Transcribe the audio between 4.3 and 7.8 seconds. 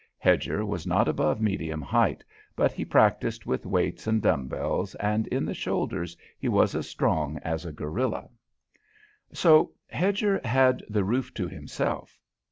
bells, and in the shoulders he was as strong as a